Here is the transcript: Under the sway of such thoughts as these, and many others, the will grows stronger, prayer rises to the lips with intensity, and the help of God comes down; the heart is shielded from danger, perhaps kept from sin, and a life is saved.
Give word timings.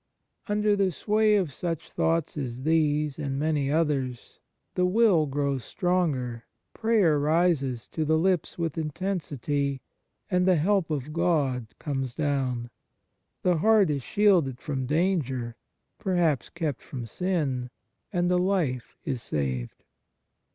Under 0.47 0.75
the 0.75 0.89
sway 0.91 1.35
of 1.35 1.53
such 1.53 1.91
thoughts 1.91 2.35
as 2.35 2.63
these, 2.63 3.19
and 3.19 3.37
many 3.37 3.71
others, 3.71 4.39
the 4.73 4.87
will 4.87 5.27
grows 5.27 5.63
stronger, 5.63 6.45
prayer 6.73 7.19
rises 7.19 7.87
to 7.89 8.03
the 8.03 8.17
lips 8.17 8.57
with 8.57 8.79
intensity, 8.79 9.79
and 10.31 10.47
the 10.47 10.55
help 10.55 10.89
of 10.89 11.13
God 11.13 11.67
comes 11.77 12.15
down; 12.15 12.71
the 13.43 13.57
heart 13.57 13.91
is 13.91 14.01
shielded 14.01 14.59
from 14.59 14.87
danger, 14.87 15.55
perhaps 15.99 16.49
kept 16.49 16.81
from 16.81 17.05
sin, 17.05 17.69
and 18.11 18.31
a 18.31 18.37
life 18.37 18.97
is 19.05 19.21
saved. 19.21 19.83